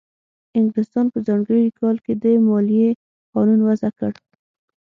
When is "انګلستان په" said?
0.59-1.19